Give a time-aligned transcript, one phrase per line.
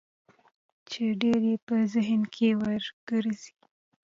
[0.89, 3.53] چې ډېر يې په ذهن کې ورګرځي.